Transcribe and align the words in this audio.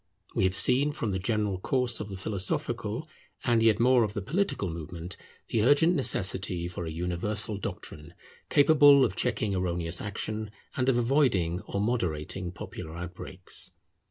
We 0.33 0.45
have 0.45 0.55
seen 0.55 0.93
from 0.93 1.11
the 1.11 1.19
general 1.19 1.59
course 1.59 1.99
of 1.99 2.09
the 2.09 2.17
philosophical, 2.17 3.07
and 3.43 3.61
yet 3.61 3.79
more 3.79 4.03
of 4.03 4.15
the 4.15 4.21
political, 4.23 4.67
movement, 4.67 5.15
the 5.49 5.61
urgent 5.63 5.93
necessity 5.95 6.67
for 6.67 6.87
a 6.87 6.91
universal 6.91 7.55
doctrine 7.57 8.15
capable 8.49 9.05
of 9.05 9.15
checking 9.15 9.53
erroneous 9.53 10.01
action, 10.01 10.49
and 10.75 10.89
of 10.89 10.97
avoiding 10.97 11.61
or 11.67 11.79
moderating 11.79 12.51
popular 12.51 12.95
outbreaks. 12.95 13.69